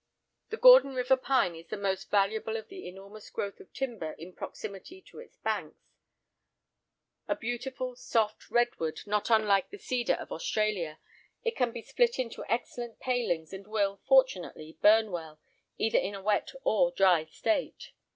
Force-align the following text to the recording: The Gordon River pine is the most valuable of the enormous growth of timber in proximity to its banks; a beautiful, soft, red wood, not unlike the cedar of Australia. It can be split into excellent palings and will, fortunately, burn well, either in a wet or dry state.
The 0.49 0.57
Gordon 0.57 0.95
River 0.95 1.15
pine 1.15 1.55
is 1.55 1.67
the 1.67 1.77
most 1.77 2.09
valuable 2.09 2.57
of 2.57 2.69
the 2.69 2.87
enormous 2.87 3.29
growth 3.29 3.59
of 3.59 3.71
timber 3.71 4.13
in 4.13 4.33
proximity 4.33 4.99
to 5.03 5.19
its 5.19 5.37
banks; 5.37 5.77
a 7.27 7.35
beautiful, 7.35 7.95
soft, 7.95 8.49
red 8.49 8.69
wood, 8.79 9.01
not 9.05 9.29
unlike 9.29 9.69
the 9.69 9.77
cedar 9.77 10.15
of 10.15 10.31
Australia. 10.31 10.97
It 11.43 11.55
can 11.55 11.71
be 11.71 11.83
split 11.83 12.17
into 12.17 12.43
excellent 12.51 12.99
palings 12.99 13.53
and 13.53 13.67
will, 13.67 14.01
fortunately, 14.07 14.75
burn 14.81 15.11
well, 15.11 15.39
either 15.77 15.99
in 15.99 16.15
a 16.15 16.21
wet 16.23 16.49
or 16.63 16.89
dry 16.91 17.25
state. 17.25 17.91